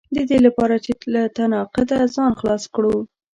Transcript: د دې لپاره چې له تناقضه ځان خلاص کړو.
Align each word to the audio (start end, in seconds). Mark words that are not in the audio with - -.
د 0.15 0.17
دې 0.29 0.37
لپاره 0.45 0.75
چې 0.83 0.91
له 1.13 1.21
تناقضه 1.37 1.99
ځان 2.15 2.31
خلاص 2.39 2.63
کړو. 2.75 2.95